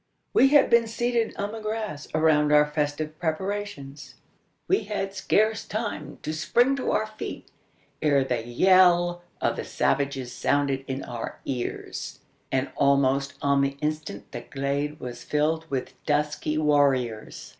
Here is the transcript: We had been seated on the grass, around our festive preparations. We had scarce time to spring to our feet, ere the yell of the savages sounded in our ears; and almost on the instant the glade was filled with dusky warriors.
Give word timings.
We 0.33 0.47
had 0.47 0.71
been 0.71 0.87
seated 0.87 1.35
on 1.37 1.51
the 1.51 1.59
grass, 1.59 2.07
around 2.15 2.51
our 2.51 2.65
festive 2.65 3.19
preparations. 3.19 4.15
We 4.67 4.85
had 4.85 5.13
scarce 5.13 5.63
time 5.63 6.17
to 6.23 6.33
spring 6.33 6.75
to 6.77 6.89
our 6.89 7.05
feet, 7.05 7.51
ere 8.01 8.23
the 8.23 8.43
yell 8.43 9.21
of 9.41 9.57
the 9.57 9.63
savages 9.63 10.33
sounded 10.33 10.83
in 10.87 11.03
our 11.03 11.39
ears; 11.45 12.17
and 12.51 12.71
almost 12.77 13.35
on 13.43 13.61
the 13.61 13.77
instant 13.79 14.31
the 14.31 14.41
glade 14.41 14.99
was 14.99 15.23
filled 15.23 15.69
with 15.69 15.93
dusky 16.07 16.57
warriors. 16.57 17.49